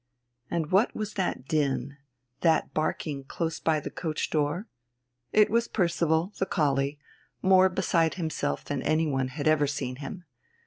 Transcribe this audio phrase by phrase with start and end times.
[0.49, 1.97] And what was that din,
[2.39, 4.67] that barking close by the coach door?
[5.31, 6.97] It was Percival, the collie,
[7.43, 10.25] more beside himself than anyone had ever seen him.